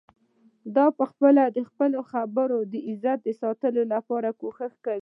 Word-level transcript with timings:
ده 0.75 0.85
په 0.97 1.03
خپله 1.11 1.43
د 1.55 1.59
خپل 1.69 1.91
عزت 2.89 3.19
د 3.23 3.29
ساتلو 3.41 3.83
لپاره 3.93 4.29
کوشش 4.41 4.73
کاوه. 4.85 4.99